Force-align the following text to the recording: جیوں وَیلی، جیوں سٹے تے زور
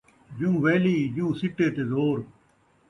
جیوں 0.37 0.55
وَیلی، 0.63 0.97
جیوں 1.13 1.31
سٹے 1.39 1.67
تے 1.75 1.83
زور 1.91 2.17